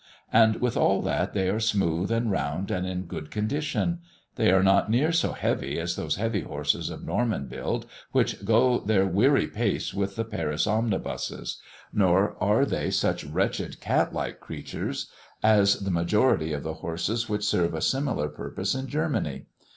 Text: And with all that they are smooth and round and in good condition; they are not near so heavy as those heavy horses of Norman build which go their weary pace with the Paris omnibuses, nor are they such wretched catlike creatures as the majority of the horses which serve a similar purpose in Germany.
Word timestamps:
And 0.33 0.55
with 0.55 0.75
all 0.75 1.03
that 1.03 1.33
they 1.35 1.47
are 1.47 1.59
smooth 1.59 2.09
and 2.09 2.31
round 2.31 2.71
and 2.71 2.87
in 2.87 3.03
good 3.03 3.29
condition; 3.29 3.99
they 4.35 4.51
are 4.51 4.63
not 4.63 4.89
near 4.89 5.11
so 5.11 5.33
heavy 5.33 5.79
as 5.79 5.95
those 5.95 6.15
heavy 6.15 6.41
horses 6.41 6.89
of 6.89 7.03
Norman 7.05 7.45
build 7.45 7.85
which 8.11 8.43
go 8.43 8.79
their 8.79 9.05
weary 9.05 9.45
pace 9.45 9.93
with 9.93 10.15
the 10.15 10.25
Paris 10.25 10.65
omnibuses, 10.65 11.61
nor 11.93 12.35
are 12.43 12.65
they 12.65 12.89
such 12.89 13.23
wretched 13.25 13.79
catlike 13.79 14.39
creatures 14.39 15.07
as 15.43 15.75
the 15.81 15.91
majority 15.91 16.51
of 16.51 16.63
the 16.63 16.73
horses 16.81 17.29
which 17.29 17.43
serve 17.43 17.75
a 17.75 17.79
similar 17.81 18.27
purpose 18.27 18.73
in 18.73 18.87
Germany. 18.87 19.45